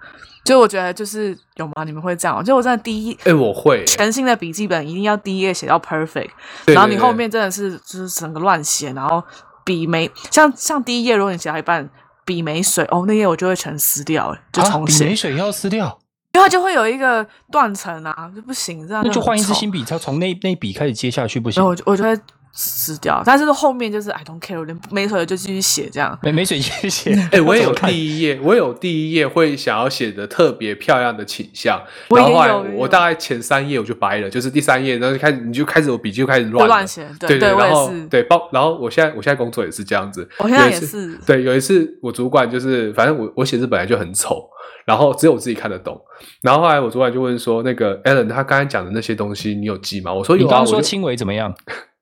[0.47, 1.83] 就我觉得就是有吗？
[1.83, 2.41] 你们会这样吗？
[2.41, 6.29] 就我真的第一哎，我会，全新的笔记本一定要第一页写到 perfect，
[6.65, 9.21] 对然后你后面真的是就是整个乱写，然后
[9.65, 11.89] 笔没像像第一页，如果你写到一半
[12.23, 15.99] 笔没水，哦，那页我就会全撕掉，哎就啊重写，笔没水要撕掉，
[16.33, 21.61] 因为它就会有一个断层啊，就不行，这样那就换一支新笔，它从那那笔开始接下去不行。
[21.61, 22.17] 我我就会
[22.59, 26.17] 撕掉，但是后面就是 I don't care，我连没水就继续写这样。
[26.23, 27.13] 没没水谢谢。
[27.31, 44.49] 哎，我也有 第一页，我有第一页会想要写的特别漂亮的倾向，然后后来我大概前三页我就掰了，就是第三页，然后就开始你就开始我笔记就开始乱乱写对对然后对包，然后我现在我现在工作也是这样子，我现在有一次也是对，有一次我主管就是，反正我我写字本来就很丑，
[44.83, 45.95] 然后只有我自己看得懂。
[46.41, 51.53] 然后后来我主管就问说：“那个 Alan，他刚才讲的那些东西你有记吗？”我说：“有啊。”你刚刚说轻微怎么样？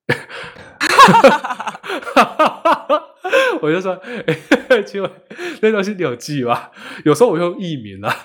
[3.62, 3.94] 我就说
[4.28, 4.38] ：“哎，
[4.86, 5.10] 请问
[5.62, 6.70] 那东西你有记吗？”
[7.04, 8.16] 有时候我用艺名啊。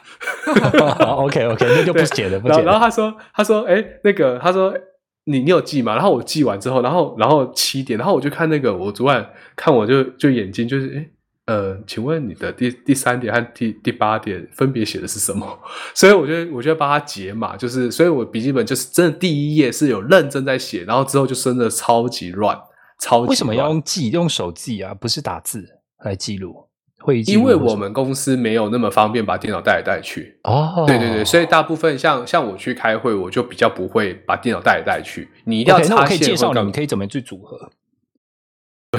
[1.17, 2.71] OK OK，那就不对解了，不然解了。
[2.71, 4.77] 然后他说：“他说，哎，那个，他说
[5.25, 11.09] 你你有记吗？”然后我记完之后，然后然后七点，然后我就看那个我昨晚看我就就眼睛就是哎。
[11.51, 15.59] 呃，请问你的第第三点和第第八点分别写的是什么？
[15.97, 22.57] 所以我就我就帮他解码，就是，所以我笔记本就是真的第一页是有认真在写，然后之后就真的超级乱，
[23.01, 24.95] 超级为什么要用记用手记啊？
[24.95, 25.67] 不是打字
[26.05, 26.55] 来记录
[27.01, 27.47] 会议记录因？
[27.47, 30.39] 为我们公司没有那么方便把电脑带来带去。
[30.45, 35.29] 哦，对对对，所以大部分像像我去开会，我就比较不会把电脑带来带去。
[35.45, 37.59] 你一定要那我可以介绍你，你可以怎么去组合？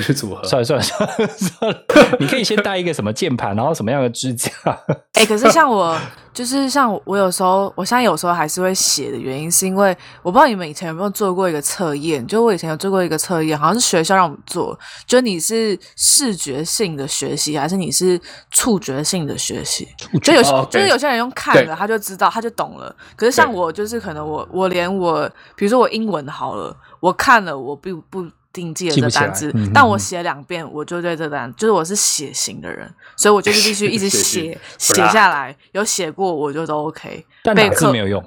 [0.01, 0.43] 我去组合。
[0.43, 4.49] 算了算了算了算了， 你可以先带一个什么键盘，然后什么样的支架？
[5.13, 5.95] 哎、可是像我，
[6.33, 19.87] 就是像我，有时候，我现在有时候还是会写的原因，是因为我不知道你们以前有没有做过一个测验，就我以前有做过一个测验，好像是学校让我们做，就你是视觉性的学习，还是你是触觉性的学习？
[20.23, 22.95] 就有、哦就是有些人用看对的，他就知道，他就懂了。
[23.15, 37.25] 可是像我，就是可能我我连我，比如说我英文好了，我看了我并不一定记得记不起来这单字，嗯嗯嗯但我写两遍，我就对这单，就是我是写型的人，所以我就是必须 一直写写写下来，有写过我就都 OK。
[37.43, 38.23] 但打字备课没有用。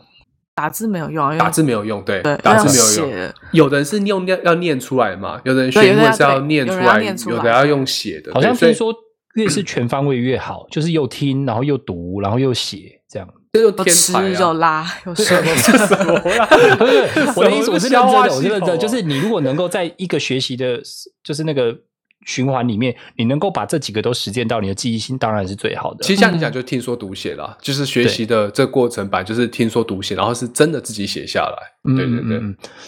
[0.57, 3.33] 打字没有用啊，打字没有用，对，对打字没有用。
[3.51, 8.33] 有的人是用念要念出来嘛，有的人学英文是要念出来，有的要用写的。
[8.33, 8.95] 好像所以听说
[9.35, 13.29] 越是全方位越好，就是又听，然后又读，然后又写，这样。
[13.55, 14.41] 这就有吃天才啊！
[14.41, 16.47] 有拉有 什么什么啦？
[16.77, 20.83] 不是我的意思，我是认真的，我是认真的，就是你如果能够在一个学习的，
[21.23, 21.73] 就是那个
[22.25, 26.03] 循环里面，你能够把这几个都实践到你的记忆性，当然是最好的。
[26.03, 31.57] 其实像你讲，就听说读写啦，就是学习的这个过程版，就是听说读写，然后是真的自己写下来。
[31.95, 32.41] 对对对，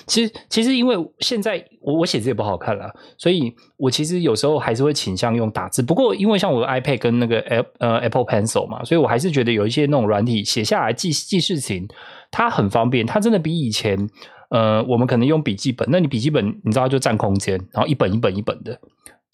[0.07, 5.83] 其实其实因为现在我我写字也不好看了，所以我其实有时候还是会倾向用打字。
[5.83, 11.87] 不过因为像我的 iPad 跟那个 Apple 呃 Apple Pencil 嘛，所以我还是觉得有一些那种软体写下来记记事情，
[12.31, 14.09] 它很方便，它真的比以前。
[14.49, 18.79] 呃，我们可能用笔记本，那你笔记本你知道就占空间，然后一本一本一本的。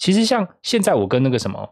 [0.03, 1.71] 其实像现在我跟那个什么，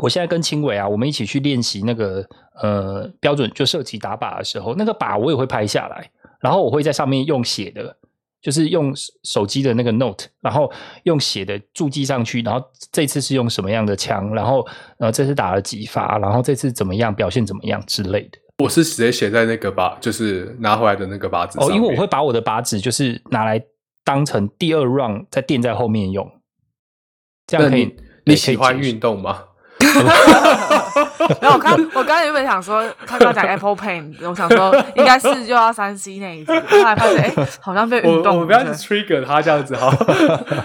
[0.00, 2.26] 我现在跟青伟啊，我们一起去练习那个
[2.62, 7.94] 呃标准就射击打靶的时候，那个靶我也会拍下来，然后我会在上面用写的，
[8.40, 8.94] 就是用
[9.24, 14.66] 手机的那个 Note，然后用写的注记上去，然后这次是用什么样的枪，然后
[14.98, 18.38] 呃这次打了几发，然后这次怎么样表现怎么样之类的。
[18.64, 21.68] 我是直接写在那个靶，就是拿回来的那个靶子上。
[21.68, 23.62] 哦，因为我会把我的靶子就是拿来
[24.02, 26.26] 当成第二 round 再垫在后面用，
[27.50, 27.94] 这样可以。
[28.24, 29.44] 你喜欢运动吗？
[31.40, 38.38] 没有，我刚我刚刚原本想说，他刚讲 Apple Pen， 我想说应该是又要三 C 那一次，后来发现哎，好像被运动。
[38.38, 39.90] 我不要去 trigger 他这样子哈，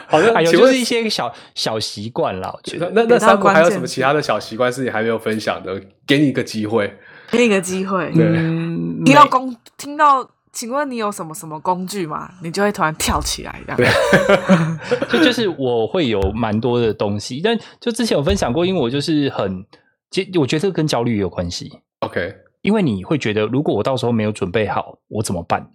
[0.07, 2.51] 好 像有就是一些小小习惯了。
[2.53, 5.81] 我觉得那那三步还有什么其他的小习惯是你还没有分享的？
[6.05, 6.93] 给你一个机会。
[7.31, 12.31] 给你一个机会，听到工，听到，请问你有什么什么工具吗？
[12.41, 14.79] 你就会突然跳起来，这样。
[15.11, 19.63] 就就是我会有蛮多的东西，但就之前有分享过，因为我就是很，
[20.09, 21.69] 其我觉得这个跟焦虑有关系。
[21.99, 25.69] OK，因为你会觉得，如果我到时候没有准备好，我怎么办？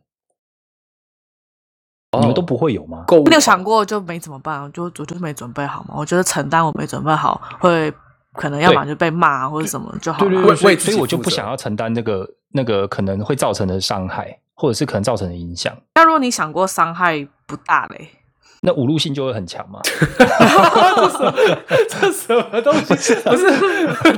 [2.19, 3.05] 你们都不会有吗？
[3.27, 4.73] 你有想过就没怎么办？
[4.73, 5.95] 就我就是没准备好嘛。
[5.97, 7.93] 我觉得承担我没准备好会。
[8.33, 15.75] 可能要么就被骂或者什么就好了，所以我就不想要承担那个那个可能会造成的伤害，或者是可能造成的影响。
[15.95, 18.11] 那如果你想过伤害不大嘞，
[18.61, 19.81] 那侮辱性就会很强吗？
[21.89, 23.15] 这什么东西？
[23.15, 23.51] 不是，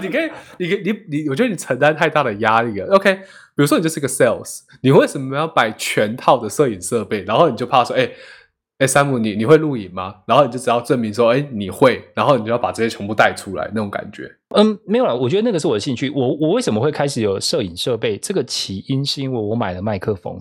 [0.03, 0.29] 你可以，
[0.59, 2.93] 你可以，你你，我觉得你承担太大的压力了。
[2.97, 3.23] OK，比
[3.55, 7.23] 如说你就是个 sales，你为什么要摆全套的摄影设备？
[7.23, 8.11] 然后你就怕说，哎。
[8.79, 10.15] 哎，山姆，你你会录影吗？
[10.27, 14.31] 然后你就只要证明说，哎，你会，然后你就要把这些全部带出来，那种感觉。
[14.57, 15.17] 嗯，没有了。
[15.17, 16.11] 我觉得那个是我的兴趣。
[16.11, 18.19] 我我为什么会开始有摄影设备？
[18.19, 20.39] 这个起因是因为我买了麦克风。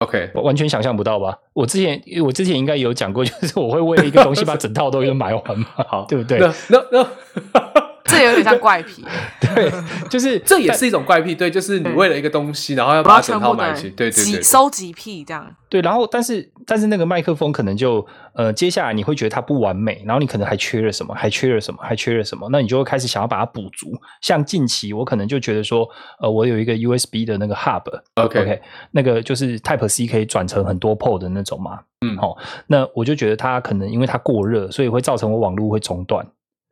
[0.00, 1.38] OK，完全想象不到吧？
[1.54, 6.38] 我之前我之前应该有讲过， 就是我会为了一个东西把整套都给买完嘛，好，对不对？
[6.38, 7.83] 那那那。
[8.04, 9.02] 这有点像怪癖，
[9.40, 9.72] 对，
[10.10, 15.54] 就是 这也是一种怪癖，对，就是你为了一个东西，然后要把它全套买齐，对对对，收集癖这样。
[15.70, 23.90] 对，然后但是但是那个麦克风可能就呃，接下来你会觉得它不完美，然后你可能还缺了什么，还缺了什么，还缺了什么，那你就会开始想要把它补足。
[24.20, 25.88] 像近期我可能就觉得说，
[26.20, 28.62] 呃，我有一个 USB 的那个 Hub，OK OK，
[28.92, 32.36] 那个就是 Type C 可以转成很多 Port 的那种嘛，嗯，好，
[32.66, 36.24] 那我就觉得它可能因为它过热，所以会造成我网络会中断，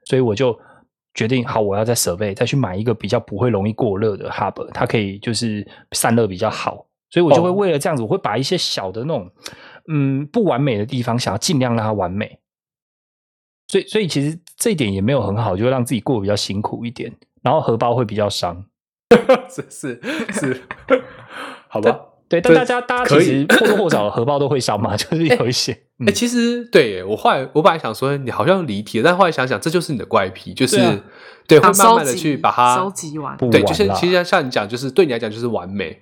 [0.05, 0.57] 所以我就。
[1.15, 9.31] 决定好，我要在设备再去买一个比较不会容易过热的 hub，它可以就是散热比较好，所以我就会为了这样子，我会把一些小的那种
[9.89, 12.39] 嗯不完美的地方，想要尽量让它完美。
[13.69, 18.65] 所以，所以其实这一点也没有很好，就会让自己过得比较辛苦一点，然后荷包会比较伤。
[19.49, 20.01] 是是
[20.33, 20.63] 是，
[21.69, 22.01] 好吧。
[22.29, 25.79] 对，但大家大家其实或多或少荷包都会伤嘛， 就是有一些。
[26.07, 30.77] 哎，其实对我后来我本来想说你好像离题了，但后来想想这就是你的怪癖，就是
[31.47, 33.37] 对会慢慢的去把它收集完。
[33.51, 36.01] 对，就是其实像你讲，就是对你来讲就是完美。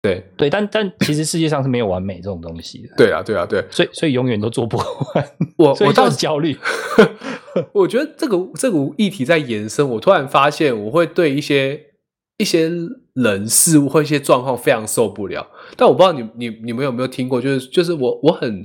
[0.00, 2.88] 对对，但但其实世界上是没有完美这种东西的。
[2.96, 4.86] 对啊，对啊，对，所以所以永远都做不完。
[5.56, 6.56] 我我倒是焦虑。
[7.74, 11.86] 我觉得这个这个议题在延伸，我突然发现我会对一些
[12.36, 12.70] 一些
[13.14, 15.44] 人事物或一些状况非常受不了。
[15.76, 18.64] 但我不知道你你你们有没有听过，就是就是我我很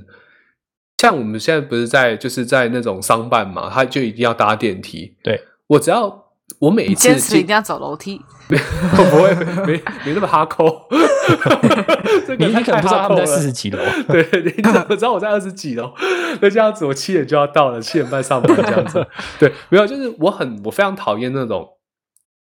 [0.98, 5.14] 像我们现在不是在就是在那种商办嘛，他就一定要搭电梯。
[5.22, 6.24] 对我只要
[6.58, 9.34] 我每一次坚持一定要走楼梯， 我不会
[9.66, 10.86] 没没那么哈扣。
[12.38, 13.78] 你你可能不知道他们在四十几楼，
[14.08, 14.22] 对，
[14.56, 15.92] 你怎么知道我在二十几楼，
[16.40, 19.06] 那这样子我七点就要到了，七点半上班这样子。
[19.38, 21.68] 对，没有，就是我很我非常讨厌那种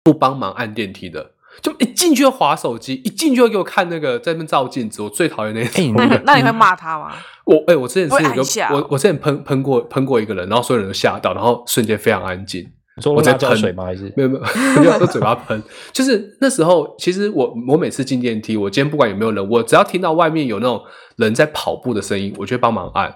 [0.02, 1.32] 不帮忙按电梯的。
[1.60, 5.94] 就一进去就划手机，一进去就给我看那个在那边照镜子，我最讨厌那种。
[5.96, 7.12] 那那你会骂他吗？
[7.44, 12.66] 我哎，我之前是有个我我之前喷喷过喷过一个人，然后所有人都吓到，然后瞬间非常安静。
[13.04, 13.84] 我在喷水吗？
[13.84, 14.42] 还是没有没有
[14.82, 15.62] 没有用嘴巴喷？
[15.92, 20.82] 就是那时候，其实我我每次进电梯，我今天不管有没有人，我只要听到外面有那种
[21.16, 23.14] 人在跑步的声音，我就会帮忙按。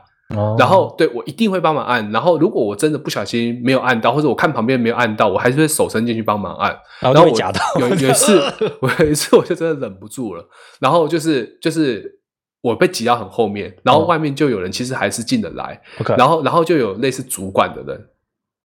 [0.58, 6.76] 然后对我一定会帮忙按，然后如果我真的不小心没有按到，或者我看旁边没有按到，我还是会手伸进去帮忙按。
[7.00, 7.60] 然后我夹到。
[7.80, 8.40] 有 有一次，
[8.80, 10.48] 我有一次我就真的忍不住了，
[10.80, 12.20] 然后就是就是
[12.62, 15.80] 我被挤到很后面，然后外面就有人其实还是进得来
[16.16, 18.08] 然后然后就有类似主管的人，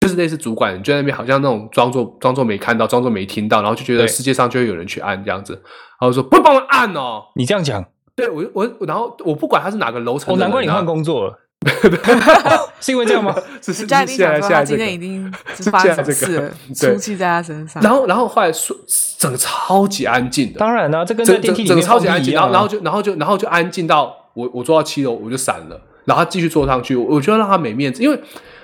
[0.01, 5.55] 就是类似主管就在那边好像那种装作装作没看到，装作没听到，然后就觉得世界上就会有人去按这样子，
[6.01, 7.23] 然后说不帮忙按哦。
[7.35, 11.39] 你这样讲，对我我然后我不管他是哪个楼层哦，的人啊、难怪你换工作了，
[12.81, 13.35] 是因为这样吗？
[13.61, 17.83] 是是现在现在这个天一定是发生 什么事了，对出气在他身上。
[17.83, 18.77] 然后然后后来说
[19.19, 28.21] 整个超级安静的，当然啦、这跟在整整整个电梯里面超级安静，然后然后就然后就然后就安静到我我坐到七楼我就闪了，然后他继续坐上去，我觉得让他没面子，因为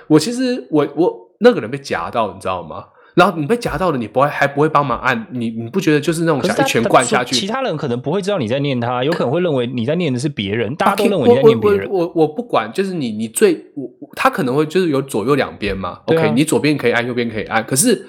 [0.07, 2.85] 我其实我我那个人被夹到，你知道吗？
[3.15, 7.33] 然后你被夹到了，你不会还不会帮忙按，你你不觉得就是那种想一拳灌下去？
[7.33, 11.89] 其他人可能不会知道你在念他，有可能会认为你在念的是别人， 大家都认为你在念别人。
[11.89, 15.89] 我我不管，就是你你最我我他可能会就是有左右两边嘛。
[15.89, 18.05] 啊 OK，你左边可以按，右边可以按，可是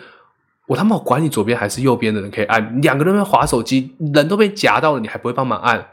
[0.67, 5.87] 我他妈管你左边还是右边的人可以按，两个人在划手机，人都被夹到了，你还不会帮忙按？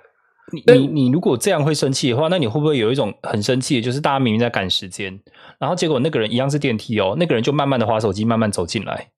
[0.53, 5.19] 你你你如果这样会生气的话，那你会不会有一种很生气的，就是大家明明在赶时间，
[5.59, 9.09] 然后结果那个人一样是电梯哦，那个人就慢慢的划手机，慢慢走进来，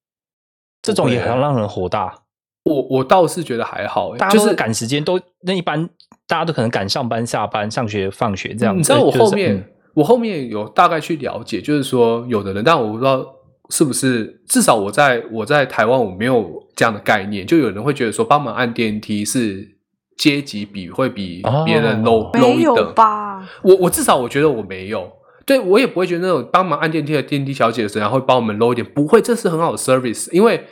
[0.81, 2.23] 这种也很让人火大。
[2.63, 5.87] 我我倒是觉得还好、欸，大家都在就是赶时间，都那一般
[6.25, 8.75] 大家都可能赶上班、下班、上学、放学这样。
[8.75, 13.25] 你知道我就是后面、嗯我后面有大概去了解，就是说有的人，但我不知道
[13.69, 19.74] 是不是，至少我在我在台湾我没有这样的概念，就有人会觉得说帮忙按电梯是
[20.15, 22.93] 阶级比会比哦别人 low、low 没有一等。
[22.93, 23.47] 吧？
[23.61, 25.11] 我我至少我觉得我没有，
[25.45, 30.65] 对我也不会觉得那种帮忙按电梯的电梯小姐的人会帮我们 low 一点，不会，这是很好的 service，因为。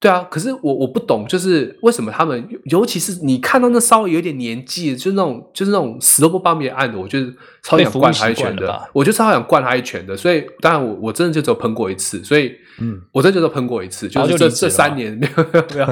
[0.00, 7.34] 对啊，可是我我不懂，就是为什么他们，尤其是你看到那稍微有点年纪，就是那种就是那种死都不帮别人按的，我就是
[7.64, 10.16] 超想灌他一拳的我就超想灌他一拳的。
[10.16, 15.86] 所以当然我我真的就只有喷过一次，所以嗯我真的就只有喷过一次，就是这这三年没有 没有，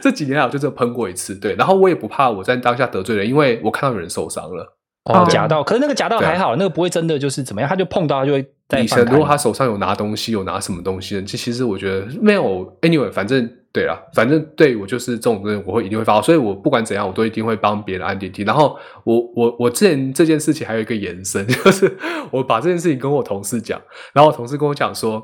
[0.00, 4.76] 这几年啊我就只有喷过一次，对，然后我也不怕我在当下得罪人，因为我看到有人受伤了。
[5.04, 5.32] 哦，对。
[5.32, 18.42] 夹到，可是那个夹到还好，那个不会真的就是怎么样，他就碰到他就会再以前如果他手上有拿东西，有拿什么东西这，其其实我觉得没有，anyway，反正对了，反正对我就是这种东西，我会一定会发，所以我不管怎样，我都一定会帮别人按电梯。
[18.44, 21.96] 然后我我我之前这件事情还有一个延伸， 就是
[22.30, 23.80] 我把这件事情跟我同事讲，
[24.12, 25.22] 然后我同事跟我讲说，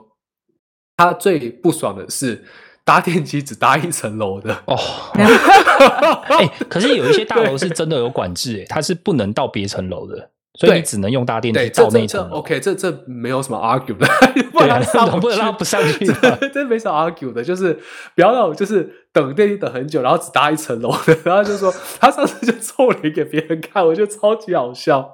[0.96, 2.44] 他最不爽的是
[2.88, 4.56] 搭电梯只搭一层楼的。
[4.64, 4.74] 哦。
[6.38, 12.26] 哎、可是有一些大楼是真的有管制，哎，它是不能到别层楼的，所以你只能用搭电梯到那层。
[12.30, 14.06] OK，这这没有什么 argue 的，
[14.50, 15.20] 不对啊然他上
[15.56, 16.06] 不上去
[16.54, 17.74] 这没什么 argue 的，就是
[18.14, 25.10] 不要让我就是等电梯等很久，然后只搭一层楼的，然后就说他上次就臭脸给别人看，我觉得超级好笑。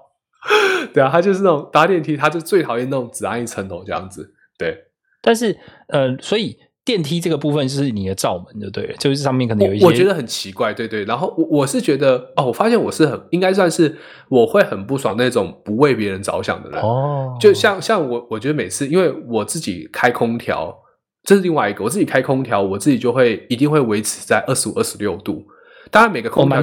[0.93, 4.35] 对啊，他就是那种搭电梯，他就最讨厌那种只按一层楼这样子。
[4.59, 4.77] 对，
[5.23, 5.59] 但是
[5.89, 11.03] 呃，所以电梯这个部分是你的罩门，就对了，就是上面可能有一些，我我觉得很奇怪，对对。
[11.05, 13.97] 然后我我是觉得哦，我发现我是很应该算是
[14.29, 16.81] 我会很不爽那种不为别人着想的人。
[16.83, 20.77] 哦，就像像我，我觉得每次因为我自己开空调，
[21.23, 25.43] 这是另外一个，我自己开空调，我自己就会一定会维持在二十五、二十六度。
[25.91, 26.63] 当然，每个空调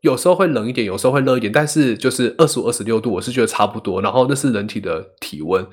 [0.00, 4.02] 有时候会冷一点，有时候会热一点，但是就是二十五、二十六度，我是觉得差不多。
[4.02, 5.64] 然后那是人体的体温。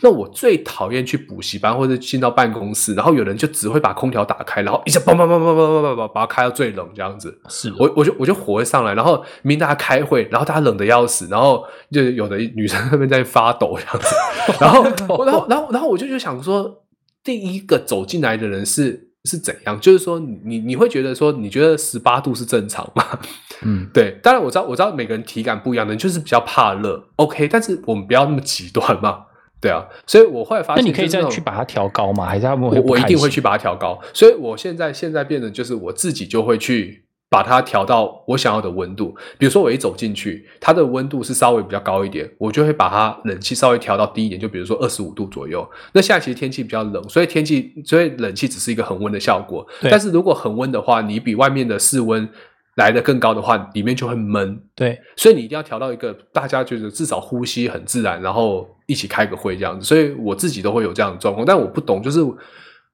[0.00, 14.14] 那我最讨厌去补习班或者进到办公室然后有人就只会把空调打开然后一直梆梆梆梆梆梆梆把它开到最冷这样子是我我就我就火会上来然后明大家开会然后大家冷的要死然后就有的女生那边在发抖这样子
[14.60, 14.84] 然后
[15.24, 16.84] 然后然后然后我就就想说
[17.24, 19.78] 第一个走进来的人是是怎样？
[19.80, 23.04] 就是说你你会觉得说你觉得十八度是正常吗？
[23.62, 23.86] 嗯。
[23.92, 29.24] 对当然我知道我知道每个人体感不一样的就是比较怕热 ok 但是我们不要那么极端嘛。
[29.60, 32.26] 对啊，所以我后来发现，那你可以再去把它调高吗？
[32.26, 39.14] 还是他们会我我一定会去把它调高，所以我现在现在变得就是我自己就会去把它调到我想要的温度。
[39.36, 45.68] 比如说我一走进去，它的温度是稍微比较高一点，我就会把它冷气稍微调到低一点，就比如说二十五度左右。
[45.92, 49.66] 那现在其实天气比较冷，所以天气所以冷气只是一个恒温的效果。
[49.82, 52.28] 但是如果恒温的话，你比外面的室温
[52.76, 54.62] 来的更高的话，里面就会闷。
[54.76, 59.86] 对，所以你一定要调到一个大家觉得至少呼吸很自然，然后一起开个会这样子。
[59.86, 62.20] 所以我自己都会有这样的状况，但我不懂，就是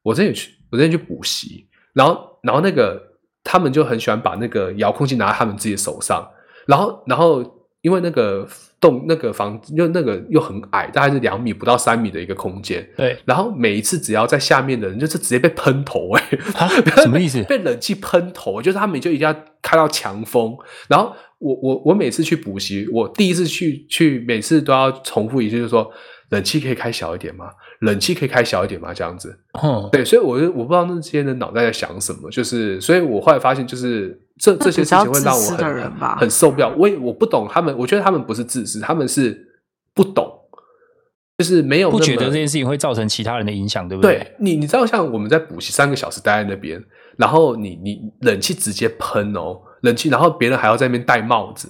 [0.03, 3.03] 我之前去我之前去补习，然后然后那个
[3.43, 6.29] 他们就很喜欢把那个遥控器拿在他们自己手上，
[6.67, 8.47] 然后然后因为那个
[8.85, 12.87] 洞那个房子又那个又很矮，大概是两米不到三米的一个空间。
[12.99, 16.23] 对然后每一次只要在下面的人，就是直接被喷头哎、
[16.57, 16.69] 啊，
[17.01, 17.43] 什么意思？
[17.45, 20.55] 被冷气喷头，就是他们就一定要开到强风。
[20.87, 25.91] 然后我我我每次去补习，我第一次去去，每次都要重复一句，就是说
[26.29, 27.47] 冷气可以开小一点吗？
[27.81, 28.93] 冷气可以开小一点吗？
[28.93, 29.35] 这样子。
[29.63, 36.75] 嗯，对，所以我就我不知道那些人脑袋在想什么，就是，所以我后来发现，就是这这些事情会让我很很受不了。
[36.77, 39.47] 我也我不懂他们，我觉得他们不是自私，他们是
[39.95, 40.29] 不懂，
[41.39, 46.83] 就是没有不觉得这件事情会造成其他人的影响，对不对你，你知道像我们在补习三个小时待在那边，
[47.17, 51.69] 然后你你冷气直接喷哦，冷气，然后别人还要在那边戴帽子，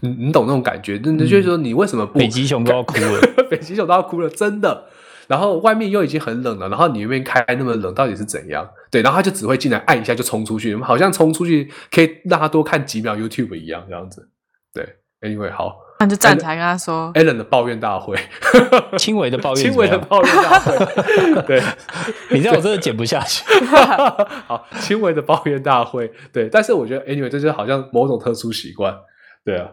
[0.00, 0.98] 你你懂那种感觉？
[0.98, 2.18] 就是说你为什么不？
[2.18, 3.20] 北极熊都要哭了，
[3.50, 4.86] 北极熊都要哭了，真的。
[5.30, 8.68] 然后外面又已经很冷了，然后你那边开那么冷，到底是怎样？
[8.90, 14.28] 对，然后他就只会进来按一下就冲出去，好像冲出去可以让他多看几秒 YouTube 一样，这样子。
[14.74, 18.18] 对，Anyway，好，那就站起来跟他说，Allen 的抱怨大会，
[18.98, 21.62] 轻微的抱怨， 轻微的抱怨大会， 对，
[22.30, 23.44] 你这样我真的剪不下去。
[24.48, 28.92] 好，轻微的抱怨大会，对，但是我觉得 Anyway，这就好像某种特殊习惯，
[29.44, 29.68] 对啊，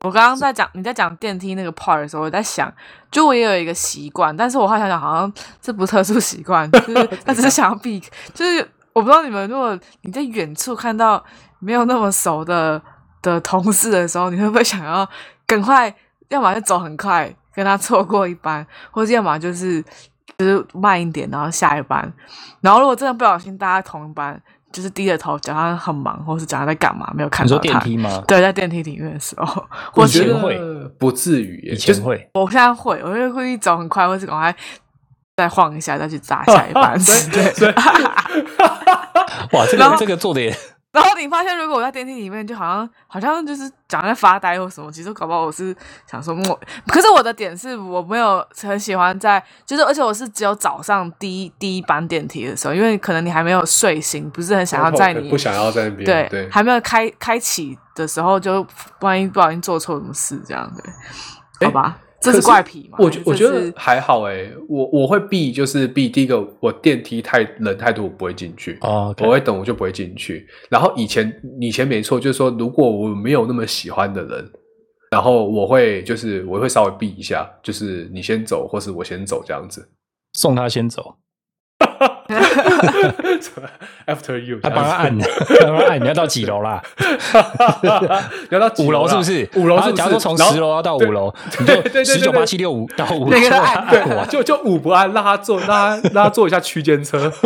[0.00, 2.72] 我刚刚在讲你在讲电梯那个 part 的时候，我在想，
[3.10, 8.00] 就我也有一个习惯，但是我后来想想，好像这不是特殊习惯，就是 他只是想要避，
[8.32, 11.22] 就是我不知道你们，如果你在远处看到
[11.58, 12.80] 没有那么熟的
[13.20, 15.06] 的同事的时候，你会不会想要
[15.46, 15.94] 赶快，
[16.28, 19.84] 要么就走很快跟他错过一班，或者要么就是
[20.38, 22.10] 就是慢一点，然后下一班，
[22.60, 24.40] 然后如果真的不小心大家同一班，
[24.72, 27.80] 就是低着头讲他很忙，或是讲他在干嘛，没有看你说到他。
[27.80, 28.22] 电梯吗？
[28.26, 29.64] 对，在电梯里面的时候，
[29.94, 30.58] 我觉或是以前会
[30.98, 34.54] 不至于耶，以就是前会，我现在会，我会故意走很快，或是赶快
[35.36, 37.82] 再晃一下，再去砸下一班 所以之类所以的。
[39.52, 40.56] 哇，这个这个做的也
[40.92, 45.74] 然后你发现，如果我在电梯里面，就好像好像就是讲在发呆或什么，其实搞不好我是
[46.10, 58.66] 想说我，可是我的点是我没有很喜欢在，就是而且我是只有早上第一第一班电梯的时候，因为可能你还没有睡醒，不是很想要在你不想要在那边，对对，还没有开开启的时候，就
[59.00, 60.68] 万一不小心做错什么事这样
[61.60, 62.98] 对，好吧，这是怪癖吗？
[63.00, 68.76] 我觉我觉得还好哎，我我会避，就是避第一个，我电梯太人太多，我不会进去。
[68.82, 70.46] 哦，我会等，我就不会进去。
[70.68, 74.50] 然后以前以前没错，就是说，如果我没有那么喜欢的人，
[75.10, 79.88] 然后我会就是我会稍微避一下，就是你先走，或是我先走这样子。
[80.34, 81.16] 送他先走，
[84.06, 86.82] After you，他帮他按，这帮他按，你要到几楼啦？
[87.82, 87.88] 你
[88.50, 89.48] 要到几五楼啦是不是？
[89.56, 97.32] 五楼是假如说从十楼要到对五楼，你对对对对就十九八七六五到五楼，对，就就五不按，让他坐，让他让他坐一下区间车。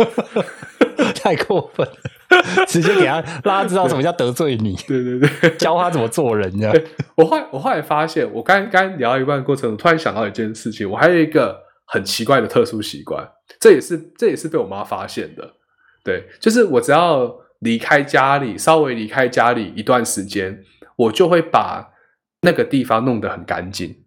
[1.21, 5.49] 太过分了，直接给他让他知道什么叫得罪你，对对对。
[5.57, 6.75] 教他怎么做人，这样。
[7.15, 15.55] 我后来我后来发现，我刚刚聊到一半的过程，我突然想到一件事情，我还有一个很奇怪的特殊习惯，这也是这也是被我妈发现的。
[16.03, 20.63] 对，就是我只要离开家里，稍微离开家里一段时间，
[20.95, 21.93] 我就会把
[22.41, 24.03] 那个地方弄得很干净。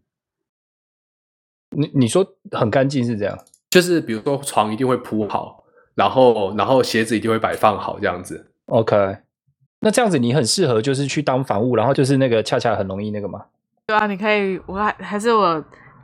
[1.70, 5.64] 你你说很干净是这样，就是比如说床一定会铺好，
[5.94, 8.52] 然后然后鞋子一定会摆放好这样子。
[8.66, 9.18] OK，
[9.80, 13.44] 那这样子你很适合就是去当房务，然后就是那个恰恰很容易那个吗，
[13.86, 15.62] 对啊，你可以，我还还是我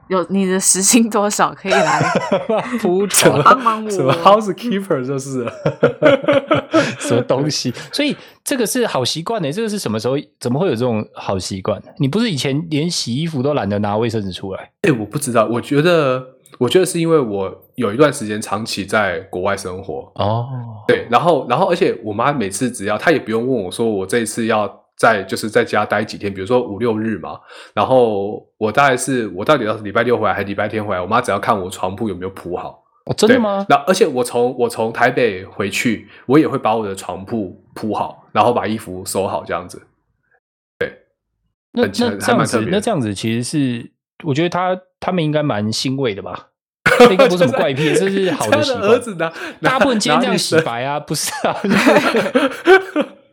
[0.08, 2.02] 有你的时薪多少可以来
[2.80, 4.12] 铺床帮忙什么。
[4.22, 5.52] housekeeper 就是了
[6.98, 9.50] 什么东西，所以这个是好习惯呢。
[9.50, 10.16] 这个是什么时候？
[10.38, 11.82] 怎么会有这种好习惯？
[11.98, 14.70] 你不是以前连洗衣服都懒得拿卫生纸出来？
[14.82, 16.22] 哎、我不知道，我觉得，
[16.58, 20.46] 我觉得是因为我有一段时间长期在国外生活，哦，
[20.86, 27.38] 对，然后，然后，而且我妈每次只要她也不用问我说我这一次要在就是在家待几天，比如说五六日嘛，
[27.74, 33.66] 然后我大概是我到底要是礼拜六回来还是礼拜天回来，我妈只要看我床铺有没有铺好，哦，真的对吗？
[33.68, 39.82] 然后，而且我从我从台北回去，我也会把我的床铺铺好，然后把衣服收好，这样子。
[41.76, 43.90] 那很那这样子那这样子其实是，
[44.22, 46.50] 我觉得他他们应该蛮欣慰的吧？
[47.00, 48.82] 这应该不是什么怪癖，这是好的习惯。
[48.84, 49.32] 儿子呢？
[49.60, 51.56] 大家不能今天这样洗白啊，不是啊？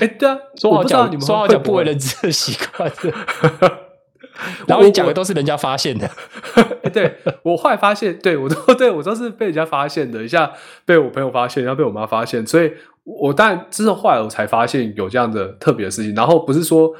[0.00, 2.90] 哎，对啊，说好我不知道你们讲说好讲不为人知的习惯，
[4.66, 6.10] 然后你讲的都是人家发现的。
[6.82, 10.52] 欸对我后来发现，对我都对我都是被人家发现的，一下
[10.84, 12.72] 被我朋友发现，然后被我妈发现，所以
[13.04, 16.14] 我当然之后后来我才发现有这样的特别的事情。
[16.14, 16.92] 然后不是说，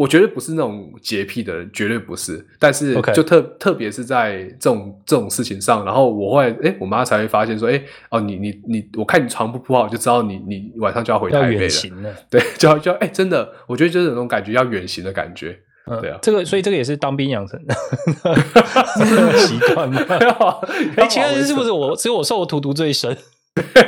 [0.00, 2.42] 我绝对不是那种洁癖的人，绝对不是。
[2.58, 7.78] 但是就特特别是在这种这种事情上，然后我后来哎，我妈才会发现说，哎
[8.08, 12.14] 哦，你你你，我看你床铺铺好，就知道你你晚上就要回要台北了。
[12.30, 15.50] 对，就要就要哎，真的，我觉得就是有那种感觉，要远行的感觉。
[15.86, 17.74] 嗯对啊这个所以这个也是当兵养成的
[19.38, 20.00] 习惯吗？
[20.96, 23.14] 哎，其他人是不是我只有我受我荼毒最深？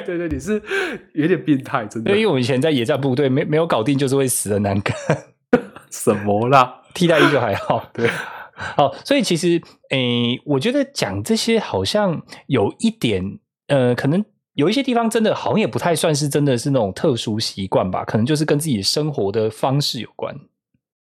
[0.04, 0.60] 对对，你是
[1.14, 2.10] 有点变态，真的。
[2.10, 4.96] 因为我以前在野战部队没没有搞定，就是会死的难看。
[5.92, 6.80] 什么啦？
[6.94, 7.88] 替代役就还好。
[7.94, 8.10] 对，
[8.54, 13.38] 好，所以其实诶，我觉得讲这些好像有一点
[13.68, 14.24] 呃，可能
[14.54, 20.34] 有一些地方真的好像也不太算是真的是那种特殊习惯吧，可能就是跟自己生活的方式有关。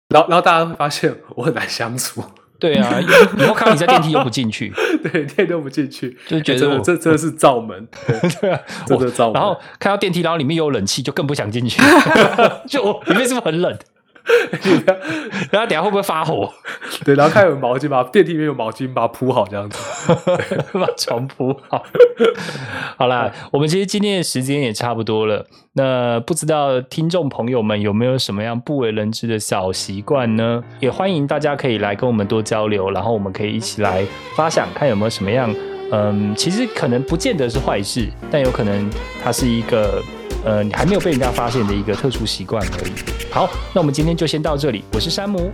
[0.08, 2.22] 然后，然后大家会发现我很难相处。
[2.60, 3.00] 对啊，
[3.36, 4.72] 以后看到你在电梯又不进去，
[5.02, 7.86] 对，电梯都不进去，就觉得这真的是罩门。
[8.40, 9.34] 对啊，真的罩门。
[9.34, 11.82] 然后看到电梯，然后里面有冷气，就更不想进去。
[12.68, 13.76] 就里面是不是很冷？
[15.50, 16.50] 然后等下会不会发火？
[17.04, 19.78] 对，然后看有毛巾，把电梯里面有毛巾，把它铺好，这样子，
[20.72, 21.84] 把床铺好。
[22.96, 25.46] 好啦，我们其实今天的时间也差不多了。
[25.74, 30.62] 那不知道听众朋友们有没有什么样不为人知的小习惯呢？
[30.80, 34.04] 也欢迎大家可以来跟我们多交流，然后我们可以一起来
[34.34, 35.54] 发想，看有没有什么样，
[35.92, 38.88] 嗯，其实可能不见得是坏事，但有可能
[39.22, 40.02] 它是一个。
[40.44, 42.92] 呃，你还没有被人家发现的一个特殊习惯而已。
[43.32, 44.84] 好，那我们今天就先到这里。
[44.92, 45.50] 我是山姆，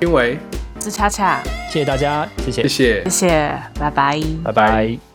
[0.00, 0.38] 因为
[0.80, 1.40] 是恰恰，
[1.70, 5.09] 谢谢大家，谢谢，谢谢，谢谢，拜拜，拜拜。